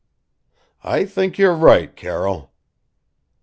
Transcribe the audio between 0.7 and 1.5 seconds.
"I think